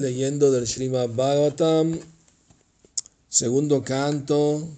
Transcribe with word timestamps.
leyendo 0.00 0.50
del 0.50 0.66
Srimad 0.66 1.10
Bhagavatam, 1.10 1.98
segundo 3.28 3.82
canto, 3.82 4.68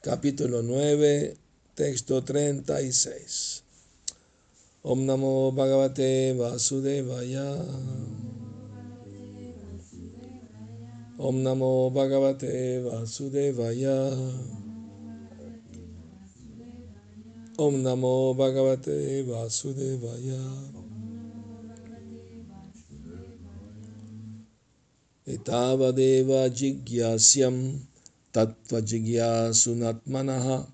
capítulo 0.00 0.62
9, 0.62 1.36
texto 1.74 2.22
36. 2.22 3.62
Om 4.82 5.04
Namo 5.04 5.50
Bhagavate 5.50 6.32
Vasudevaya. 6.38 7.58
Om 11.18 11.42
Namo 11.42 11.90
Bhagavate 11.90 12.80
Vasudevaya. 12.80 14.14
Om 17.58 17.82
Namo 17.82 18.34
Bhagavate 18.34 19.24
Vasudevaya. 19.26 20.95
Jigyasyam 26.58 27.80
tattva 28.32 28.80
jigyasunatmanaha 28.82 30.66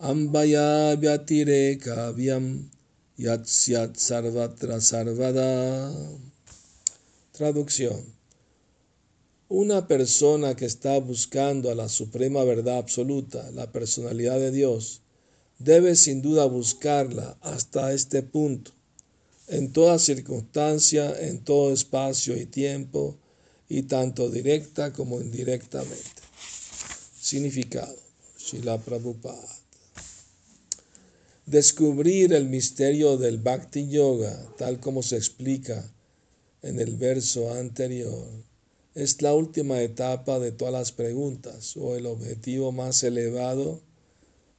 ambaya 0.00 0.96
vyatire 0.96 1.78
kavyam 1.78 2.70
yatsyat 3.18 3.96
sarvatra 3.96 4.80
sarvada. 4.80 5.92
Traducción. 7.32 8.02
Una 9.48 9.88
persona 9.88 10.54
que 10.54 10.66
está 10.66 10.98
buscando 11.00 11.70
a 11.70 11.74
la 11.74 11.88
suprema 11.88 12.44
verdad 12.44 12.78
absoluta, 12.78 13.50
la 13.52 13.72
personalidad 13.72 14.38
de 14.38 14.50
Dios, 14.50 15.00
debe 15.58 15.96
sin 15.96 16.20
duda 16.20 16.44
buscarla 16.46 17.36
hasta 17.40 17.92
este 17.92 18.22
punto, 18.22 18.72
en 19.46 19.72
toda 19.72 19.98
circunstancia, 19.98 21.18
en 21.18 21.42
todo 21.44 21.72
espacio 21.72 22.36
y 22.36 22.46
tiempo, 22.46 23.16
y 23.68 23.82
tanto 23.82 24.30
directa 24.30 24.92
como 24.92 25.20
indirectamente. 25.20 26.22
Significado. 27.20 27.96
Shila 28.38 28.78
Prabhupada. 28.78 29.56
Descubrir 31.44 32.32
el 32.32 32.46
misterio 32.46 33.18
del 33.18 33.38
Bhakti 33.38 33.88
Yoga, 33.88 34.38
tal 34.56 34.80
como 34.80 35.02
se 35.02 35.16
explica 35.16 35.84
en 36.62 36.80
el 36.80 36.96
verso 36.96 37.52
anterior, 37.52 38.26
es 38.94 39.20
la 39.22 39.34
última 39.34 39.80
etapa 39.82 40.38
de 40.38 40.52
todas 40.52 40.72
las 40.72 40.92
preguntas 40.92 41.76
o 41.76 41.94
el 41.94 42.06
objetivo 42.06 42.72
más 42.72 43.02
elevado 43.02 43.80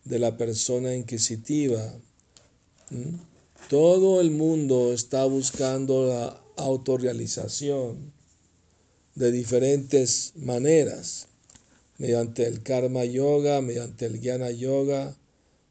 de 0.05 0.19
la 0.19 0.37
persona 0.37 0.95
inquisitiva. 0.95 1.93
¿Mm? 2.89 3.15
Todo 3.69 4.21
el 4.21 4.31
mundo 4.31 4.93
está 4.93 5.25
buscando 5.25 6.07
la 6.07 6.41
autorrealización 6.57 8.18
de 9.15 9.31
diferentes 9.31 10.33
maneras, 10.35 11.27
mediante 11.97 12.45
el 12.45 12.63
karma 12.63 13.05
yoga, 13.05 13.61
mediante 13.61 14.05
el 14.05 14.19
jnana 14.19 14.51
yoga, 14.51 15.15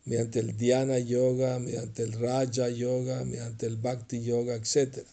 mediante 0.09 0.41
el 0.41 0.57
dhyana 0.57 0.99
yoga, 0.99 1.59
mediante 1.59 2.03
el 2.03 2.13
raja 2.13 2.71
yoga, 2.71 3.25
mediante 3.25 3.67
el 3.67 3.77
bhakti 3.77 4.23
yoga, 4.23 4.55
etc. 4.55 5.05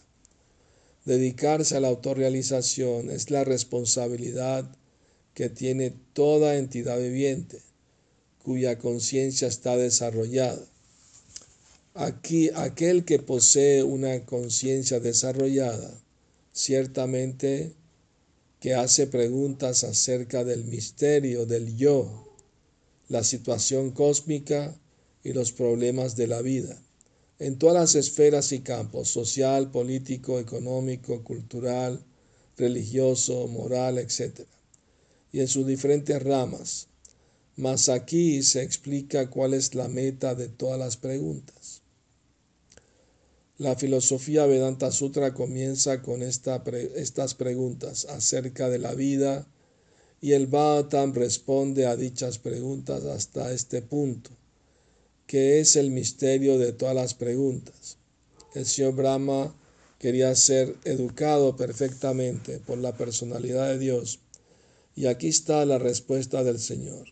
Dedicarse 1.04 1.76
a 1.76 1.80
la 1.80 1.88
autorrealización 1.88 3.10
es 3.10 3.30
la 3.30 3.44
responsabilidad 3.44 4.64
que 5.34 5.50
tiene 5.50 5.92
toda 6.14 6.56
entidad 6.56 6.98
viviente 6.98 7.60
cuya 8.42 8.78
conciencia 8.78 9.48
está 9.48 9.76
desarrollada. 9.76 10.64
Aquí, 11.92 12.50
aquel 12.54 13.04
que 13.04 13.18
posee 13.18 13.82
una 13.82 14.24
conciencia 14.24 14.98
desarrollada, 14.98 15.92
ciertamente 16.52 17.74
que 18.60 18.74
hace 18.74 19.06
preguntas 19.06 19.84
acerca 19.84 20.44
del 20.44 20.64
misterio 20.64 21.46
del 21.46 21.76
yo, 21.76 22.34
la 23.08 23.22
situación 23.22 23.90
cósmica 23.90 24.74
y 25.22 25.32
los 25.32 25.52
problemas 25.52 26.16
de 26.16 26.26
la 26.26 26.42
vida, 26.42 26.80
en 27.38 27.58
todas 27.58 27.74
las 27.74 27.94
esferas 27.94 28.52
y 28.52 28.60
campos, 28.60 29.08
social, 29.08 29.70
político, 29.70 30.38
económico, 30.38 31.22
cultural, 31.22 32.04
religioso, 32.56 33.46
moral, 33.48 33.98
etc. 33.98 34.40
Y 35.32 35.40
en 35.40 35.48
sus 35.48 35.66
diferentes 35.66 36.22
ramas. 36.22 36.88
Mas 37.56 37.88
aquí 37.88 38.42
se 38.42 38.62
explica 38.62 39.30
cuál 39.30 39.54
es 39.54 39.74
la 39.74 39.88
meta 39.88 40.34
de 40.34 40.48
todas 40.48 40.78
las 40.78 40.96
preguntas. 40.96 41.82
La 43.58 43.74
filosofía 43.74 44.44
Vedanta 44.44 44.92
Sutra 44.92 45.32
comienza 45.32 46.02
con 46.02 46.22
estas 46.22 47.34
preguntas 47.34 48.04
acerca 48.04 48.68
de 48.68 48.78
la 48.78 48.94
vida 48.94 49.46
y 50.20 50.32
el 50.32 50.46
Bhagavatam 50.46 51.14
responde 51.14 51.86
a 51.86 51.96
dichas 51.96 52.36
preguntas 52.38 53.04
hasta 53.04 53.52
este 53.52 53.80
punto, 53.80 54.30
que 55.26 55.60
es 55.60 55.76
el 55.76 55.90
misterio 55.90 56.58
de 56.58 56.72
todas 56.72 56.94
las 56.94 57.14
preguntas. 57.14 57.96
El 58.54 58.66
señor 58.66 58.94
Brahma 58.94 59.56
quería 59.98 60.34
ser 60.34 60.76
educado 60.84 61.56
perfectamente 61.56 62.58
por 62.58 62.76
la 62.76 62.94
personalidad 62.94 63.68
de 63.68 63.78
Dios 63.78 64.20
y 64.94 65.06
aquí 65.06 65.28
está 65.28 65.64
la 65.64 65.78
respuesta 65.78 66.44
del 66.44 66.58
Señor. 66.58 67.08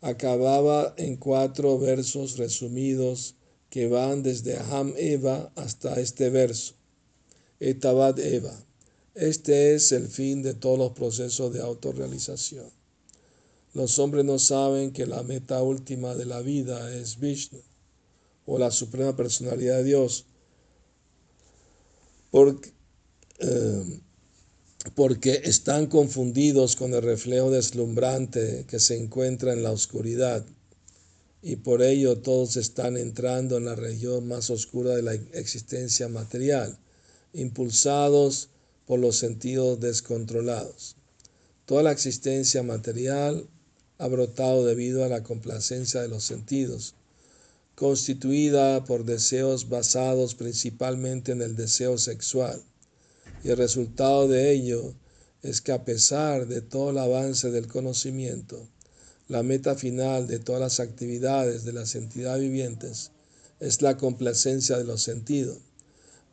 Acababa 0.00 0.94
en 0.96 1.16
cuatro 1.16 1.78
versos 1.78 2.38
resumidos 2.38 3.34
que 3.70 3.86
van 3.86 4.22
desde 4.22 4.58
Ham 4.58 4.92
Eva 4.96 5.52
hasta 5.54 6.00
este 6.00 6.28
verso, 6.28 6.74
Etabat 7.60 8.18
Eva. 8.18 8.52
Este 9.14 9.74
es 9.74 9.92
el 9.92 10.08
fin 10.08 10.42
de 10.42 10.54
todos 10.54 10.78
los 10.78 10.92
procesos 10.92 11.52
de 11.52 11.60
autorrealización. 11.60 12.68
Los 13.72 13.98
hombres 14.00 14.24
no 14.24 14.38
saben 14.38 14.92
que 14.92 15.06
la 15.06 15.22
meta 15.22 15.62
última 15.62 16.14
de 16.16 16.26
la 16.26 16.40
vida 16.40 16.92
es 16.94 17.18
Vishnu 17.20 17.60
o 18.46 18.58
la 18.58 18.72
suprema 18.72 19.14
personalidad 19.14 19.76
de 19.76 19.84
Dios, 19.84 20.26
porque, 22.32 22.72
eh, 23.38 24.00
porque 24.96 25.42
están 25.44 25.86
confundidos 25.86 26.74
con 26.74 26.92
el 26.94 27.02
reflejo 27.02 27.50
deslumbrante 27.50 28.64
que 28.66 28.80
se 28.80 28.96
encuentra 28.96 29.52
en 29.52 29.62
la 29.62 29.70
oscuridad 29.70 30.44
y 31.42 31.56
por 31.56 31.82
ello 31.82 32.18
todos 32.18 32.56
están 32.56 32.96
entrando 32.96 33.56
en 33.56 33.64
la 33.64 33.74
región 33.74 34.28
más 34.28 34.50
oscura 34.50 34.94
de 34.94 35.02
la 35.02 35.14
existencia 35.14 36.08
material, 36.08 36.78
impulsados 37.32 38.50
por 38.86 38.98
los 38.98 39.16
sentidos 39.16 39.80
descontrolados. 39.80 40.96
Toda 41.64 41.82
la 41.82 41.92
existencia 41.92 42.62
material 42.62 43.48
ha 43.98 44.08
brotado 44.08 44.64
debido 44.64 45.04
a 45.04 45.08
la 45.08 45.22
complacencia 45.22 46.02
de 46.02 46.08
los 46.08 46.24
sentidos, 46.24 46.94
constituida 47.74 48.84
por 48.84 49.04
deseos 49.04 49.68
basados 49.68 50.34
principalmente 50.34 51.32
en 51.32 51.40
el 51.40 51.56
deseo 51.56 51.96
sexual. 51.96 52.62
Y 53.42 53.48
el 53.48 53.56
resultado 53.56 54.28
de 54.28 54.50
ello 54.50 54.94
es 55.42 55.60
que 55.60 55.72
a 55.72 55.84
pesar 55.84 56.46
de 56.46 56.60
todo 56.60 56.90
el 56.90 56.98
avance 56.98 57.50
del 57.50 57.68
conocimiento, 57.68 58.68
la 59.30 59.44
meta 59.44 59.76
final 59.76 60.26
de 60.26 60.40
todas 60.40 60.60
las 60.60 60.80
actividades 60.80 61.62
de 61.62 61.72
las 61.72 61.94
entidades 61.94 62.42
vivientes 62.42 63.12
es 63.60 63.80
la 63.80 63.96
complacencia 63.96 64.76
de 64.76 64.82
los 64.82 65.02
sentidos. 65.02 65.58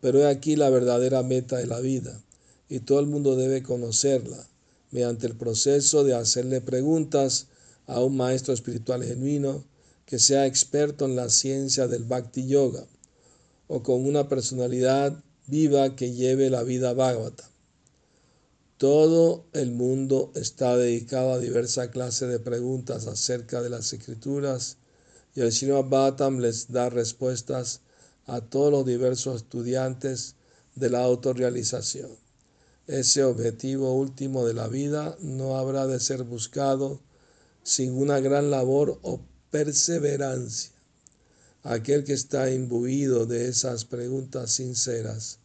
Pero 0.01 0.21
he 0.21 0.27
aquí 0.27 0.55
la 0.55 0.71
verdadera 0.71 1.21
meta 1.21 1.57
de 1.57 1.67
la 1.67 1.79
vida, 1.79 2.19
y 2.67 2.79
todo 2.79 2.99
el 2.99 3.05
mundo 3.05 3.35
debe 3.35 3.61
conocerla 3.61 4.47
mediante 4.89 5.27
el 5.27 5.35
proceso 5.35 6.03
de 6.03 6.15
hacerle 6.15 6.59
preguntas 6.59 7.45
a 7.85 8.03
un 8.03 8.17
maestro 8.17 8.51
espiritual 8.51 9.03
genuino 9.03 9.63
que 10.07 10.17
sea 10.17 10.47
experto 10.47 11.05
en 11.05 11.15
la 11.15 11.29
ciencia 11.29 11.87
del 11.87 12.03
Bhakti 12.03 12.47
Yoga 12.47 12.83
o 13.67 13.83
con 13.83 14.07
una 14.07 14.27
personalidad 14.27 15.23
viva 15.45 15.95
que 15.95 16.13
lleve 16.13 16.49
la 16.49 16.63
vida 16.63 16.93
Bhagavata. 16.93 17.47
Todo 18.77 19.47
el 19.53 19.71
mundo 19.71 20.31
está 20.35 20.77
dedicado 20.77 21.33
a 21.33 21.39
diversas 21.39 21.87
clases 21.87 22.29
de 22.29 22.39
preguntas 22.39 23.07
acerca 23.07 23.63
de 23.63 23.71
las 23.71 23.91
escrituras 23.91 24.77
y 25.33 25.41
el 25.41 25.51
Srimad 25.51 25.85
Bhattam 25.85 26.37
les 26.37 26.71
da 26.71 26.91
respuestas 26.91 27.81
a 28.27 28.39
todos 28.41 28.71
los 28.71 28.85
diversos 28.85 29.37
estudiantes 29.37 30.35
de 30.75 30.91
la 30.91 31.03
autorrealización. 31.03 32.11
Ese 32.85 33.23
objetivo 33.23 33.95
último 33.95 34.45
de 34.45 34.53
la 34.53 34.67
vida 34.67 35.17
no 35.21 35.57
habrá 35.57 35.87
de 35.87 35.99
ser 35.99 36.21
buscado 36.21 37.01
sin 37.63 37.97
una 37.97 38.19
gran 38.19 38.51
labor 38.51 38.99
o 39.01 39.21
perseverancia. 39.49 40.71
Aquel 41.63 42.03
que 42.03 42.13
está 42.13 42.51
imbuido 42.51 43.25
de 43.25 43.47
esas 43.47 43.85
preguntas 43.85 44.51
sinceras 44.51 45.39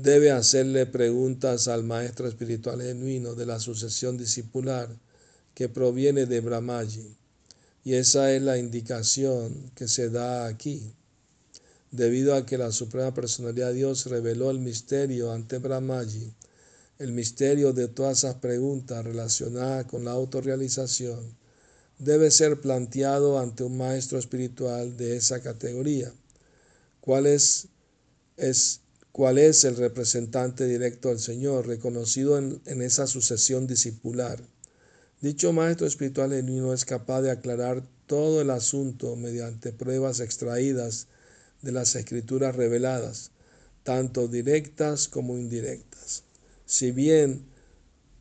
debe 0.00 0.30
hacerle 0.30 0.86
preguntas 0.86 1.66
al 1.66 1.82
maestro 1.82 2.28
espiritual 2.28 2.80
genuino 2.80 3.34
de 3.34 3.46
la 3.46 3.58
sucesión 3.58 4.16
discipular 4.16 4.88
que 5.54 5.68
proviene 5.68 6.24
de 6.24 6.40
Brahmaji. 6.40 7.16
Y 7.82 7.94
esa 7.94 8.32
es 8.32 8.40
la 8.40 8.58
indicación 8.58 9.72
que 9.74 9.88
se 9.88 10.08
da 10.08 10.46
aquí. 10.46 10.94
debido 11.90 12.34
a 12.34 12.44
que 12.44 12.58
la 12.58 12.70
Suprema 12.70 13.14
Personalidad 13.14 13.68
de 13.68 13.74
Dios 13.74 14.06
reveló 14.06 14.50
el 14.50 14.58
misterio 14.58 15.32
ante 15.32 15.58
Brahmaji, 15.58 16.32
el 16.98 17.12
misterio 17.12 17.72
de 17.72 17.88
todas 17.88 18.18
esas 18.18 18.36
preguntas 18.36 19.04
relacionadas 19.04 19.86
con 19.86 20.04
la 20.04 20.10
autorrealización, 20.12 21.18
debe 21.98 22.30
ser 22.30 22.60
planteado 22.60 23.38
ante 23.38 23.64
un 23.64 23.78
maestro 23.78 24.18
espiritual 24.18 24.96
de 24.96 25.16
esa 25.16 25.40
categoría. 25.40 26.12
¿Cuál 27.00 27.26
es, 27.26 27.68
es, 28.36 28.82
cuál 29.18 29.38
es 29.38 29.64
el 29.64 29.74
representante 29.74 30.68
directo 30.68 31.08
del 31.08 31.18
Señor, 31.18 31.66
reconocido 31.66 32.38
en, 32.38 32.62
en 32.66 32.82
esa 32.82 33.08
sucesión 33.08 33.66
discipular? 33.66 34.40
Dicho 35.20 35.52
maestro 35.52 35.88
espiritual 35.88 36.30
genuino 36.30 36.72
es 36.72 36.84
capaz 36.84 37.22
de 37.22 37.32
aclarar 37.32 37.82
todo 38.06 38.40
el 38.40 38.50
asunto 38.50 39.16
mediante 39.16 39.72
pruebas 39.72 40.20
extraídas 40.20 41.08
de 41.62 41.72
las 41.72 41.96
escrituras 41.96 42.54
reveladas, 42.54 43.32
tanto 43.82 44.28
directas 44.28 45.08
como 45.08 45.36
indirectas. 45.36 46.22
Si 46.64 46.92
bien 46.92 47.44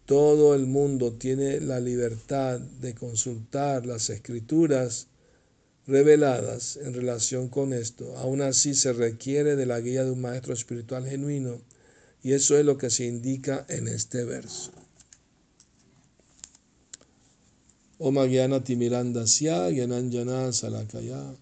todo 0.08 0.56
el 0.56 0.66
mundo 0.66 1.14
tiene 1.14 1.62
la 1.62 1.80
libertad 1.80 2.60
de 2.60 2.96
consultar 2.96 3.86
las 3.86 4.10
escrituras 4.10 5.10
reveladas 5.88 6.78
en 6.78 6.94
relación 6.94 7.48
con 7.48 7.74
esto, 7.74 8.16
aún 8.18 8.42
así 8.42 8.76
se 8.76 8.94
requiere 8.94 9.56
de 9.56 9.66
la 9.66 9.80
guía 9.80 10.04
de 10.04 10.12
un 10.12 10.22
maestro 10.22 10.54
espiritual 10.54 11.08
genuino 11.08 11.62
y 12.22 12.34
eso 12.34 12.58
es 12.58 12.66
lo 12.66 12.78
que 12.78 12.90
se 12.90 13.06
indica 13.06 13.66
en 13.70 13.88
este 13.88 14.26
verso. 14.26 14.72
Om 18.00 18.28
Gyana 18.28 18.64
Timirandasya 18.64 19.72
Gyananjana 19.72 20.52
Salakaya 20.54 21.34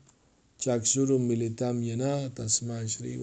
Chaksurum 0.59 1.27
Militam 1.27 1.81
Yena 1.81 2.33
Tasma 2.33 2.81
Shri. 2.83 3.19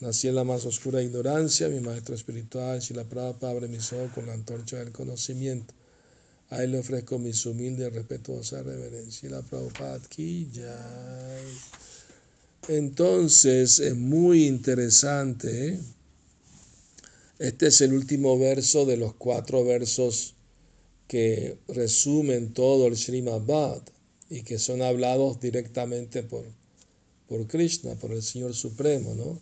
Nací 0.00 0.28
en 0.28 0.34
la 0.34 0.44
más 0.44 0.66
oscura 0.66 1.00
ignorancia, 1.00 1.68
mi 1.68 1.80
maestro 1.80 2.14
espiritual, 2.14 2.82
si 2.82 2.92
la 2.92 3.04
Prabhupada 3.04 3.52
abre 3.52 3.68
mis 3.68 3.92
ojos 3.92 4.10
con 4.14 4.26
la 4.26 4.34
antorcha 4.34 4.76
del 4.78 4.92
conocimiento. 4.92 5.72
A 6.50 6.62
él 6.62 6.72
le 6.72 6.78
ofrezco 6.78 7.18
mis 7.18 7.44
humildes 7.44 7.88
y 7.88 7.90
respetuosa 7.90 8.62
reverencia. 8.62 9.30
la 9.30 9.42
Prabhupada 9.42 10.00
ki 10.08 10.48
Entonces 12.68 13.80
es 13.80 13.96
muy 13.96 14.46
interesante. 14.46 15.68
¿eh? 15.68 15.80
Este 17.38 17.66
es 17.66 17.80
el 17.80 17.92
último 17.92 18.38
verso 18.38 18.86
de 18.86 18.96
los 18.96 19.14
cuatro 19.14 19.64
versos 19.64 20.34
que 21.08 21.58
resumen 21.68 22.52
todo 22.52 22.86
el 22.86 22.96
Srimad 22.96 23.82
y 24.30 24.42
que 24.42 24.58
son 24.58 24.82
hablados 24.82 25.40
directamente 25.40 26.22
por, 26.22 26.44
por 27.28 27.46
Krishna, 27.46 27.94
por 27.94 28.12
el 28.12 28.22
Señor 28.22 28.54
Supremo, 28.54 29.14
¿no? 29.14 29.38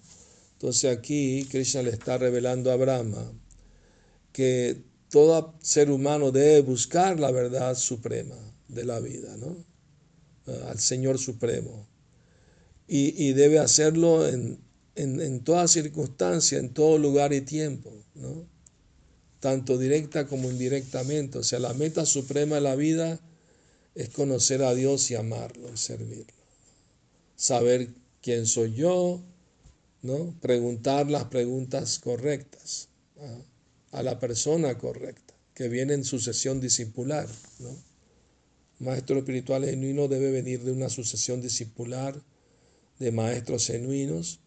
Entonces 0.55 0.91
aquí 0.91 1.47
Krishna 1.51 1.83
le 1.83 1.91
está 1.91 2.19
revelando 2.19 2.73
a 2.73 2.77
Brahma 2.77 3.33
que 4.33 4.83
todo 5.15 5.55
ser 5.61 5.93
humano 5.93 6.33
debe 6.33 6.61
buscar 6.63 7.21
la 7.21 7.31
verdad 7.31 7.77
suprema 7.77 8.35
de 8.67 8.85
la 8.85 8.99
vida, 8.99 9.37
¿no? 9.37 9.65
Al 10.67 10.81
Señor 10.81 11.21
Supremo. 11.21 11.87
Y, 12.89 13.33
debe 13.33 13.61
hacerlo 13.61 14.27
en, 14.27 14.59
en, 14.97 15.21
en 15.21 15.45
toda 15.45 15.69
circunstancia, 15.69 16.59
en 16.59 16.71
todo 16.71 16.99
lugar 16.99 17.33
y 17.33 17.43
tiempo, 17.43 17.93
¿no? 18.17 18.45
tanto 19.39 19.79
directa 19.79 20.27
como 20.27 20.51
indirectamente. 20.51 21.39
O 21.39 21.45
sea, 21.45 21.61
la 21.61 21.75
meta 21.75 22.05
suprema 22.07 22.57
de 22.57 22.63
la 22.63 22.75
vida 22.75 23.21
es 23.95 24.09
conocer 24.09 24.65
a 24.65 24.75
Dios 24.75 25.13
y 25.13 25.15
amarlo 25.15 25.73
y 25.73 25.77
servirlo. 25.77 26.35
Saber 27.37 27.89
quién 28.21 28.47
soy 28.47 28.75
yo, 28.75 29.23
¿no? 30.03 30.35
Preguntar 30.41 31.09
las 31.09 31.27
preguntas 31.27 32.01
correctas 32.01 32.89
a 33.95 34.03
la 34.03 34.19
persona 34.19 34.77
correcta, 34.77 35.35
que 35.55 35.69
viene 35.69 35.95
en 35.95 36.05
sucesión 36.05 36.61
discipular, 36.61 37.29
¿no? 37.61 37.71
Maestro 38.81 39.19
espiritual 39.19 39.65
genuino 39.65 40.09
debe 40.09 40.33
venir 40.33 40.65
de 40.65 40.73
una 40.73 40.89
sucesión 40.89 41.41
discipular 41.41 42.21
de 42.99 43.13
maestros 43.13 43.69
genuinos 43.69 44.41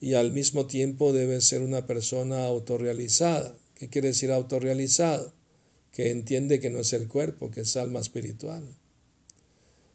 y 0.00 0.14
al 0.14 0.32
mismo 0.32 0.66
tiempo 0.66 1.12
debe 1.12 1.42
ser 1.42 1.60
una 1.60 1.86
persona 1.86 2.46
autorrealizada, 2.46 3.54
¿Qué 3.74 3.90
quiere 3.90 4.08
decir 4.08 4.32
autorrealizado? 4.32 5.34
Que 5.92 6.10
entiende 6.10 6.60
que 6.60 6.70
no 6.70 6.78
es 6.78 6.94
el 6.94 7.08
cuerpo, 7.08 7.50
que 7.50 7.60
es 7.60 7.76
alma 7.76 8.00
espiritual. 8.00 8.62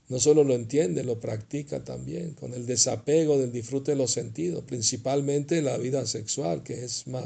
No 0.07 0.19
solo 0.19 0.43
lo 0.43 0.53
entiende, 0.53 1.03
lo 1.03 1.19
practica 1.19 1.83
también, 1.83 2.35
con 2.35 2.53
el 2.53 2.67
desapego 2.67 3.39
del 3.39 3.51
disfrute 3.51 3.91
de 3.91 3.97
los 3.97 4.11
sentidos, 4.11 4.63
principalmente 4.65 5.63
la 5.63 5.77
vida 5.77 6.05
sexual, 6.05 6.61
que 6.61 6.85
es, 6.85 7.07
más, 7.07 7.25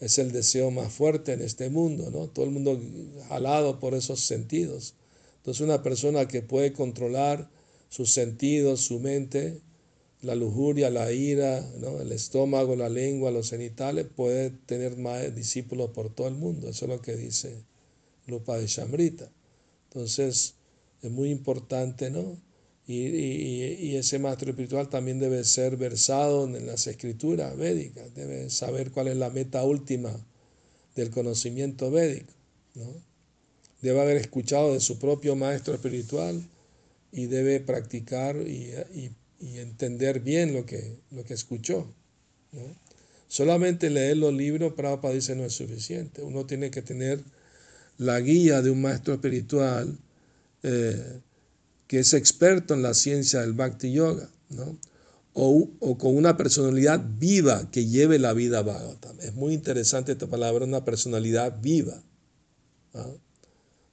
es 0.00 0.18
el 0.18 0.32
deseo 0.32 0.70
más 0.70 0.92
fuerte 0.92 1.32
en 1.32 1.40
este 1.40 1.70
mundo, 1.70 2.10
¿no? 2.10 2.28
Todo 2.28 2.44
el 2.44 2.50
mundo 2.50 2.80
jalado 3.28 3.80
por 3.80 3.94
esos 3.94 4.20
sentidos. 4.20 4.94
Entonces 5.38 5.60
una 5.60 5.82
persona 5.82 6.26
que 6.26 6.42
puede 6.42 6.72
controlar 6.72 7.50
sus 7.88 8.10
sentidos, 8.10 8.80
su 8.80 8.98
mente, 8.98 9.60
la 10.22 10.34
lujuria, 10.34 10.90
la 10.90 11.12
ira, 11.12 11.64
el 12.00 12.12
estómago, 12.12 12.76
la 12.76 12.88
lengua, 12.88 13.30
los 13.30 13.50
genitales, 13.50 14.06
puede 14.14 14.50
tener 14.50 14.96
más 14.96 15.34
discípulos 15.34 15.90
por 15.90 16.12
todo 16.12 16.28
el 16.28 16.34
mundo. 16.34 16.68
Eso 16.68 16.86
es 16.86 16.90
lo 16.90 17.00
que 17.00 17.14
dice 17.14 17.62
Lupa 18.26 18.56
de 18.58 18.66
Shamrita. 18.66 19.30
Entonces, 19.88 20.54
es 21.02 21.10
muy 21.10 21.30
importante, 21.30 22.10
¿no? 22.10 22.38
Y, 22.86 23.96
ese 23.96 24.18
maestro 24.18 24.50
espiritual 24.50 24.90
también 24.90 25.18
debe 25.18 25.42
ser 25.44 25.76
versado 25.76 26.44
en 26.44 26.66
las 26.66 26.86
escrituras 26.86 27.56
védicas, 27.56 28.14
debe 28.14 28.50
saber 28.50 28.90
cuál 28.90 29.08
es 29.08 29.16
la 29.16 29.30
meta 29.30 29.62
última 29.64 30.14
del 30.94 31.10
conocimiento 31.10 31.90
védico, 31.90 32.32
¿no? 32.74 32.92
Debe 33.80 34.00
haber 34.00 34.16
escuchado 34.16 34.74
de 34.74 34.80
su 34.80 34.98
propio 34.98 35.34
maestro 35.36 35.74
espiritual 35.74 36.42
y 37.12 37.26
debe 37.26 37.60
practicar 37.60 38.36
y, 38.36 38.72
y 38.94 39.10
y 39.44 39.58
entender 39.58 40.20
bien 40.20 40.54
lo 40.54 40.64
que, 40.64 40.96
lo 41.10 41.24
que 41.24 41.34
escuchó. 41.34 41.92
Solamente 43.28 43.90
leer 43.90 44.16
los 44.16 44.32
libros, 44.32 44.74
Prabhupada 44.74 45.14
dice, 45.14 45.34
no 45.34 45.44
es 45.44 45.52
suficiente. 45.52 46.22
Uno 46.22 46.46
tiene 46.46 46.70
que 46.70 46.82
tener 46.82 47.20
la 47.98 48.20
guía 48.20 48.62
de 48.62 48.70
un 48.70 48.80
maestro 48.80 49.14
espiritual 49.14 49.98
eh, 50.62 51.20
que 51.94 52.00
es 52.00 52.12
experto 52.12 52.74
en 52.74 52.82
la 52.82 52.92
ciencia 52.92 53.42
del 53.42 53.52
Bhakti 53.52 53.92
Yoga, 53.92 54.28
o, 55.32 55.96
con 55.96 56.16
una 56.16 56.36
personalidad 56.36 57.00
viva 57.20 57.70
que 57.70 57.86
lleve 57.86 58.18
la 58.18 58.32
vida 58.32 58.62
Bhagavatam. 58.62 59.20
Es 59.20 59.32
muy 59.34 59.54
interesante 59.54 60.10
esta 60.10 60.26
palabra, 60.26 60.64
una 60.64 60.84
personalidad 60.84 61.56
viva. 61.62 62.02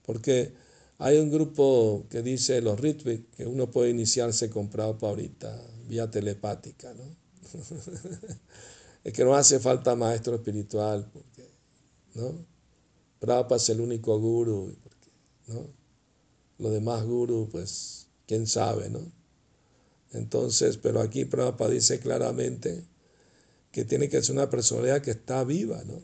Porque 0.01 0.51
hay 0.98 1.20
un 1.20 1.29
grupo 1.29 2.08
que 2.10 2.24
dice 2.24 2.60
los 2.62 2.79
Ritvik 2.79 3.36
que 3.36 3.46
uno 3.46 3.70
puede 3.70 3.91
iniciarse 3.91 4.50
con 4.50 4.67
Prabhupada 4.72 5.12
ahorita 5.12 5.62
vía 5.88 6.10
telepática, 6.10 6.91
¿no? 6.96 7.03
es 9.03 9.13
que 9.13 9.24
no 9.24 9.36
hace 9.36 9.60
falta 9.60 9.96
maestro 9.96 10.34
espiritual, 10.34 11.08
porque, 11.13 11.48
¿no? 12.15 12.34
Prabhupada 13.20 13.58
es 13.58 13.70
el 13.70 13.79
único 13.79 14.20
guru, 14.20 14.75
¿no? 15.50 15.80
Los 16.62 16.72
demás 16.72 17.03
gurus, 17.03 17.50
pues, 17.51 18.08
quién 18.27 18.46
sabe, 18.46 18.88
¿no? 18.88 19.00
Entonces, 20.13 20.77
pero 20.77 21.01
aquí 21.01 21.25
Prabhupada 21.25 21.72
dice 21.72 22.00
claramente 22.00 22.84
que 23.72 23.84
tiene 23.84 24.10
que 24.10 24.22
ser 24.22 24.36
una 24.36 24.48
personalidad 24.48 25.01
que 25.01 25.10
está 25.10 25.44
viva, 25.44 25.84
¿no? 25.86 26.00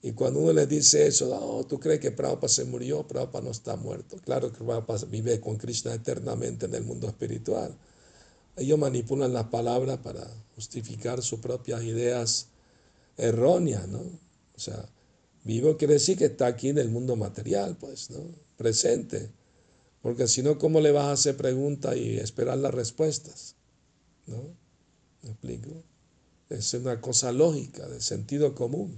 Y 0.00 0.12
cuando 0.12 0.38
uno 0.38 0.52
les 0.52 0.68
dice 0.68 1.08
eso, 1.08 1.36
oh, 1.36 1.66
¿tú 1.66 1.80
crees 1.80 1.98
que 1.98 2.12
Prabhupada 2.12 2.48
se 2.48 2.64
murió? 2.66 3.04
Prabhupada 3.08 3.46
no 3.46 3.50
está 3.50 3.74
muerto. 3.74 4.16
Claro 4.24 4.52
que 4.52 4.62
Prabhupada 4.62 5.06
vive 5.06 5.40
con 5.40 5.56
Krishna 5.56 5.92
eternamente 5.92 6.66
en 6.66 6.74
el 6.76 6.84
mundo 6.84 7.08
espiritual. 7.08 7.76
Ellos 8.56 8.78
manipulan 8.78 9.32
las 9.32 9.46
palabras 9.46 9.98
para 9.98 10.24
justificar 10.54 11.20
sus 11.20 11.40
propias 11.40 11.82
ideas 11.82 12.46
erróneas, 13.16 13.88
¿no? 13.88 13.98
O 13.98 14.60
sea, 14.60 14.88
vivo 15.42 15.76
quiere 15.76 15.94
decir 15.94 16.16
que 16.16 16.26
está 16.26 16.46
aquí 16.46 16.68
en 16.68 16.78
el 16.78 16.90
mundo 16.90 17.16
material, 17.16 17.76
pues, 17.76 18.10
¿no? 18.10 18.20
Presente. 18.56 19.30
Porque 20.04 20.28
si 20.28 20.42
no, 20.42 20.58
¿cómo 20.58 20.82
le 20.82 20.92
vas 20.92 21.06
a 21.06 21.12
hacer 21.12 21.34
preguntas 21.34 21.96
y 21.96 22.18
esperar 22.18 22.58
las 22.58 22.74
respuestas? 22.74 23.56
¿No? 24.26 24.36
¿Me 25.22 25.30
explico? 25.30 25.82
Es 26.50 26.74
una 26.74 27.00
cosa 27.00 27.32
lógica, 27.32 27.88
de 27.88 28.02
sentido 28.02 28.54
común. 28.54 28.94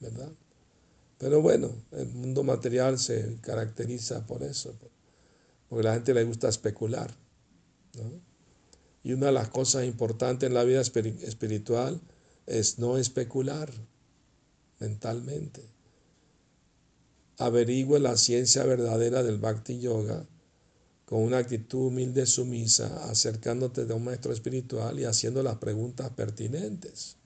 ¿verdad? 0.00 0.32
Pero 1.18 1.42
bueno, 1.42 1.70
el 1.92 2.08
mundo 2.08 2.44
material 2.44 2.98
se 2.98 3.36
caracteriza 3.42 4.26
por 4.26 4.42
eso, 4.42 4.74
porque 5.68 5.86
a 5.86 5.90
la 5.90 5.94
gente 5.96 6.14
le 6.14 6.24
gusta 6.24 6.48
especular. 6.48 7.14
Y 9.04 9.12
una 9.12 9.26
de 9.26 9.32
las 9.32 9.48
cosas 9.48 9.84
importantes 9.84 10.46
en 10.46 10.54
la 10.54 10.64
vida 10.64 10.80
espiritual 10.80 12.00
es 12.46 12.78
no 12.78 12.96
especular 12.96 13.70
mentalmente. 14.80 15.62
Averigüe 17.38 17.98
la 17.98 18.16
ciencia 18.16 18.64
verdadera 18.64 19.22
del 19.22 19.38
Bhakti 19.38 19.80
Yoga 19.80 20.26
con 21.12 21.20
una 21.20 21.38
actitud 21.38 21.88
humilde, 21.88 22.24
sumisa, 22.24 23.10
acercándote 23.10 23.84
de 23.84 23.92
un 23.92 24.04
maestro 24.04 24.32
espiritual 24.32 24.98
y 24.98 25.04
haciendo 25.04 25.42
las 25.42 25.56
preguntas 25.58 26.10
pertinentes, 26.10 27.16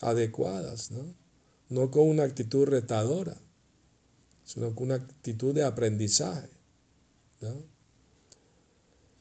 adecuadas, 0.00 0.90
¿no? 0.90 1.14
No 1.68 1.92
con 1.92 2.08
una 2.08 2.24
actitud 2.24 2.66
retadora, 2.66 3.36
sino 4.44 4.74
con 4.74 4.86
una 4.86 4.96
actitud 4.96 5.54
de 5.54 5.62
aprendizaje, 5.62 6.50
¿no? 7.40 7.54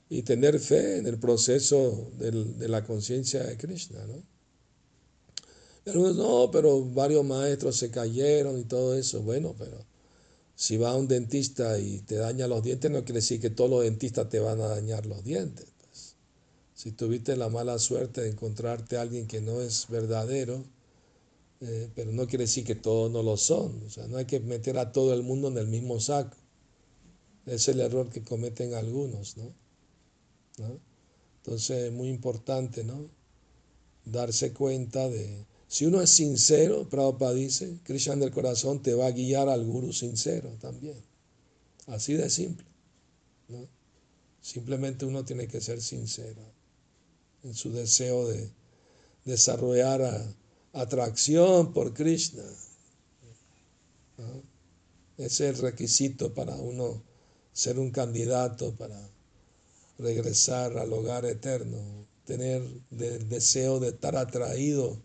Y 0.10 0.24
tener 0.24 0.60
fe 0.60 0.98
en 0.98 1.05
el 1.05 1.20
proceso 1.20 2.12
de 2.17 2.67
la 2.67 2.84
conciencia 2.84 3.43
de 3.43 3.58
Krishna, 3.58 4.00
¿no? 4.08 4.24
no, 5.86 6.50
pero 6.51 6.84
varios 6.84 7.24
maestros 7.25 7.77
se 7.77 7.91
cayeron 7.91 8.58
y 8.58 8.63
todo 8.63 8.96
eso. 8.96 9.22
Bueno, 9.22 9.55
pero 9.58 9.86
si 10.55 10.77
va 10.77 10.91
a 10.91 10.95
un 10.95 11.07
dentista 11.07 11.79
y 11.79 12.00
te 12.00 12.15
daña 12.15 12.48
los 12.48 12.63
dientes, 12.63 12.91
no 12.91 13.03
quiere 13.03 13.19
decir 13.19 13.39
que 13.39 13.50
todos 13.50 13.69
los 13.69 13.83
dentistas 13.83 14.29
te 14.29 14.39
van 14.39 14.62
a 14.62 14.67
dañar 14.67 15.05
los 15.05 15.24
dientes. 15.24 15.67
Pues. 15.79 16.15
Si 16.75 16.91
tuviste 16.91 17.36
la 17.36 17.50
mala 17.50 17.79
suerte 17.79 18.22
de 18.22 18.29
encontrarte 18.29 18.98
a 18.98 19.01
alguien 19.01 19.27
que 19.27 19.41
no 19.41 19.62
es 19.62 19.88
verdadero, 19.89 20.63
eh, 21.62 21.89
pero 21.95 22.12
no 22.12 22.27
quiere 22.27 22.43
decir 22.43 22.65
que 22.65 22.75
todos 22.75 23.12
no 23.12 23.24
lo 23.24 23.38
son. 23.38 23.83
O 23.86 23.89
sea, 23.89 24.07
no 24.07 24.17
hay 24.17 24.25
que 24.25 24.39
meter 24.39 24.77
a 24.77 24.91
todo 24.91 25.13
el 25.13 25.24
mundo 25.24 25.48
en 25.48 25.57
el 25.57 25.67
mismo 25.67 26.00
saco. 26.00 26.38
Es 27.45 27.67
el 27.67 27.79
error 27.79 28.10
que 28.10 28.24
cometen 28.24 28.74
algunos, 28.74 29.38
¿no? 29.38 29.53
¿No? 30.60 30.79
Entonces 31.38 31.86
es 31.86 31.91
muy 31.91 32.10
importante, 32.10 32.83
¿no? 32.83 33.10
Darse 34.05 34.53
cuenta 34.53 35.10
de, 35.10 35.45
si 35.74 35.88
uno 35.88 36.01
es 36.01 36.12
sincero, 36.12 36.88
Prabhupada 36.88 37.34
dice, 37.34 37.80
Krishna 37.84 38.15
del 38.15 38.30
corazón 38.30 38.84
te 38.84 38.94
va 38.94 39.08
a 39.08 39.12
guiar 39.12 39.50
al 39.50 39.65
guru 39.65 39.92
sincero 39.92 40.56
también. 40.62 41.01
Así 41.88 42.13
de 42.13 42.30
simple. 42.30 42.68
¿no? 43.48 43.68
Simplemente 44.39 45.03
uno 45.03 45.25
tiene 45.25 45.48
que 45.48 45.62
ser 45.62 45.82
sincero 45.82 46.44
en 47.42 47.56
su 47.56 47.72
deseo 47.72 48.27
de 48.27 48.51
desarrollar 49.25 50.24
atracción 50.74 51.74
por 51.74 51.96
Krishna. 51.96 52.44
Ese 55.18 55.50
es 55.50 55.56
el 55.56 55.58
requisito 55.58 56.36
para 56.36 56.56
uno 56.56 57.01
ser 57.51 57.80
un 57.80 57.89
candidato 57.89 58.75
para 58.75 59.10
regresar 59.98 60.77
al 60.77 60.94
hogar 60.94 61.25
eterno, 61.25 62.06
tener 62.25 62.62
el 62.92 63.27
deseo 63.27 63.80
de 63.80 63.88
estar 63.88 64.15
atraído 64.15 65.01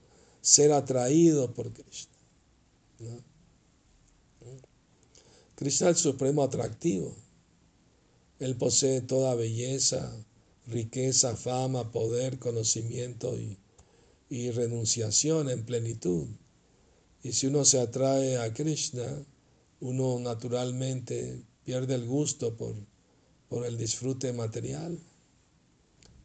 ser 0.49 0.73
atraído 0.73 1.53
por 1.53 1.71
Krishna. 1.75 2.17
Krishna 5.55 5.91
es 5.91 5.97
el 5.99 6.03
supremo 6.03 6.43
atractivo. 6.43 7.15
Él 8.39 8.57
posee 8.57 9.03
toda 9.03 9.35
belleza, 9.35 10.11
riqueza, 10.67 11.37
fama, 11.37 11.93
poder, 11.93 12.39
conocimiento 12.39 13.37
y, 13.39 13.59
y 14.31 14.51
renunciación 14.51 15.51
en 15.51 15.67
plenitud. 15.67 16.27
Y 17.23 17.33
si 17.33 17.49
uno 17.49 17.67
se 17.67 17.81
atrae 17.81 18.39
a 18.39 18.55
Krishna, 18.55 19.23
uno 19.81 20.19
naturalmente 20.19 21.43
pierde 21.65 21.95
el 21.95 22.07
gusto 22.07 22.57
por, 22.57 22.75
por 23.51 23.67
el 23.67 23.77
disfrute 23.77 24.33
material. 24.33 24.99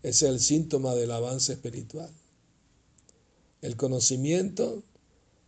Es 0.02 0.22
el 0.22 0.40
síntoma 0.40 0.96
del 0.96 1.12
avance 1.12 1.52
espiritual 1.52 2.23
el 3.64 3.78
conocimiento, 3.78 4.84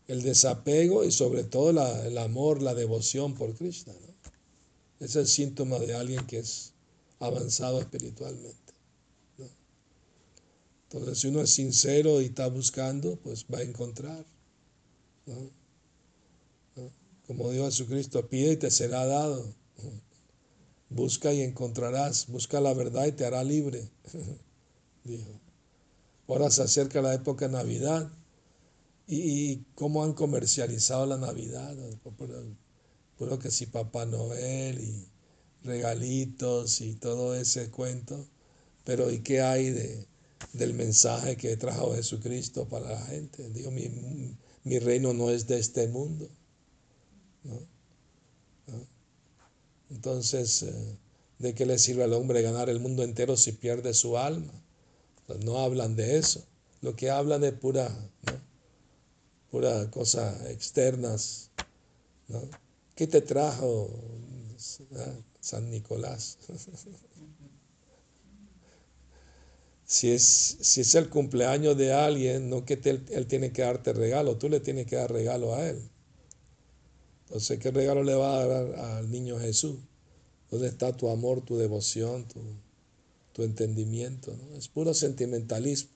el 0.07 0.22
desapego 0.22 1.03
y 1.03 1.12
sobre 1.12 1.43
todo 1.43 1.69
el 1.69 2.17
amor, 2.17 2.62
la 2.62 2.74
devoción 2.74 3.36
por 3.36 3.53
Krishna. 3.55 3.93
Es 5.01 5.17
el 5.17 5.27
síntoma 5.27 5.77
de 5.79 5.93
alguien 5.95 6.25
que 6.25 6.39
es 6.39 6.72
avanzado 7.19 7.79
espiritualmente. 7.79 8.74
Entonces, 10.84 11.19
si 11.19 11.27
uno 11.27 11.41
es 11.41 11.50
sincero 11.50 12.22
y 12.22 12.25
está 12.25 12.48
buscando, 12.48 13.17
pues 13.17 13.45
va 13.53 13.57
a 13.57 13.63
encontrar. 13.63 14.25
Como 17.27 17.51
dijo 17.51 17.65
Jesucristo, 17.65 18.29
pide 18.29 18.53
y 18.53 18.57
te 18.57 18.72
será 18.72 19.05
dado. 19.05 19.45
Busca 20.89 21.34
y 21.34 21.41
encontrarás. 21.41 22.27
Busca 22.27 22.62
la 22.62 22.74
verdad 22.74 23.07
y 23.07 23.12
te 23.12 23.25
hará 23.25 23.43
libre. 23.43 23.89
Dijo. 25.03 25.45
Ahora 26.27 26.50
se 26.50 26.63
acerca 26.63 27.01
la 27.01 27.13
época 27.13 27.48
de 27.48 27.53
Navidad 27.53 28.10
y, 29.08 29.58
cómo 29.75 30.03
han 30.03 30.13
comercializado 30.13 31.05
la 31.05 31.17
Navidad. 31.17 31.75
Puro, 33.17 33.39
que 33.39 33.51
si 33.51 33.67
Papá 33.67 34.05
Noel 34.05 34.79
y 34.82 35.08
regalitos 35.63 36.82
y 36.82 36.96
todo 36.96 37.36
ese 37.36 37.70
cuento. 37.70 38.27
Pero 38.84 39.12
¿y 39.12 39.20
qué 39.20 39.41
hay 39.41 39.70
de, 39.70 40.05
del 40.53 40.74
mensaje 40.74 41.38
que 41.38 41.58
trajo 41.58 41.96
Jesucristo 41.96 42.67
para 42.67 42.91
la 42.91 43.01
gente? 43.05 43.50
Digo, 43.50 43.72
mi, 43.72 44.79
reino 44.79 45.13
no 45.13 45.29
es 45.29 45.48
de 45.48 45.60
este 45.60 45.88
mundo. 45.88 46.27
Entonces, 49.91 50.63
eh, 50.63 50.98
¿de 51.38 51.53
qué 51.53 51.67
le 51.67 51.77
sirve 51.77 52.03
al 52.03 52.13
hombre 52.13 52.41
ganar 52.41 52.70
el 52.70 52.79
mundo 52.79 53.03
entero 53.03 53.38
si 53.38 53.51
pierde 53.51 53.94
su 53.94 54.17
alma? 54.17 54.64
No 55.44 55.60
hablan 55.60 55.96
de 55.96 56.17
eso. 56.17 56.46
Lo 56.82 56.96
que 56.96 57.10
hablan 57.10 57.44
es 57.44 57.53
pura, 57.53 57.89
pura 59.50 59.89
cosa 59.89 60.51
externas. 60.51 61.50
¿Qué 62.96 63.08
te 63.08 63.22
trajo 63.22 63.89
San 65.39 65.70
Nicolás? 65.70 66.38
si, 69.86 70.12
es, 70.12 70.58
si 70.62 70.82
es 70.82 70.96
el 70.96 71.10
cumpleaños 71.10 71.77
de 71.77 71.94
alguien, 71.94 72.50
no 72.50 72.65
que 72.65 72.79
él 72.84 73.27
tiene 73.27 73.51
que 73.51 73.63
darte 73.63 73.94
regalo, 73.94 74.38
tú 74.38 74.50
le 74.50 74.60
tienes 74.60 74.86
que 74.86 74.96
dar 74.96 75.12
regalo 75.12 75.55
a 75.55 75.67
él. 75.67 75.82
Entonces, 77.27 77.60
¿qué 77.60 77.72
regalo 77.72 78.03
le 78.03 78.13
va 78.13 78.39
a 78.39 78.46
dar 78.46 78.75
al 78.75 79.10
niño 79.10 79.39
Jesús? 79.39 79.79
¿Dónde 80.51 80.67
está 80.67 80.96
tu 80.96 81.10
amor, 81.10 81.41
tu 81.41 81.58
devoción, 81.58 82.27
tu, 82.27 82.39
tu 83.36 83.44
entendimiento. 83.44 84.34
¿no? 84.34 84.58
Es 84.58 84.70
puro 84.70 84.94
sentimentalismo. 84.94 85.89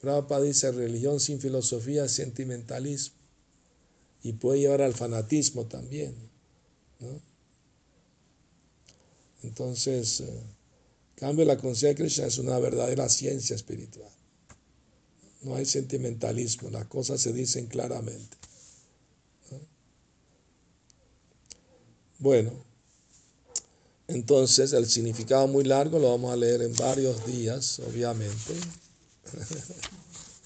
Prabhupada 0.00 0.44
dice 0.44 0.72
religión 0.72 1.20
sin 1.20 1.38
filosofía 1.38 2.06
es 2.06 2.12
sentimentalismo 2.12 3.16
y 4.22 4.32
puede 4.32 4.60
llevar 4.60 4.80
al 4.80 4.94
fanatismo 4.94 5.66
también. 5.66 6.14
¿no? 7.00 7.20
Entonces, 9.42 10.20
eh, 10.20 10.42
cambio 11.14 11.44
la 11.44 11.58
conciencia 11.58 11.90
de 11.90 11.94
Krishna 11.96 12.26
es 12.26 12.38
una 12.38 12.58
verdadera 12.58 13.10
ciencia 13.10 13.54
espiritual. 13.54 14.10
No 15.42 15.56
hay 15.56 15.66
sentimentalismo, 15.66 16.70
las 16.70 16.86
cosas 16.86 17.20
se 17.20 17.34
dicen 17.34 17.66
claramente. 17.66 18.38
Bueno, 22.18 22.52
entonces, 24.10 24.72
el 24.72 24.88
significado 24.88 25.46
muy 25.46 25.62
largo 25.62 26.00
lo 26.00 26.10
vamos 26.10 26.32
a 26.32 26.36
leer 26.36 26.62
en 26.62 26.74
varios 26.74 27.24
días, 27.26 27.78
obviamente. 27.78 28.54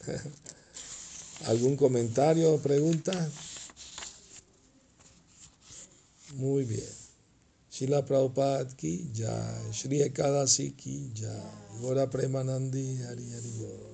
¿Algún 1.47 1.75
comentario 1.75 2.52
o 2.52 2.59
pregunta? 2.59 3.30
Muy 6.35 6.64
bien. 6.64 6.85
Shila 7.71 8.04
Prabhupada 8.04 8.66
ki 8.76 9.11
Shri 9.73 10.02
Ekadasi 10.02 10.73
ki 10.76 11.12
Gora 11.80 12.09
Premanandi 12.11 13.02
Hari 13.02 13.33
Hari 13.33 13.93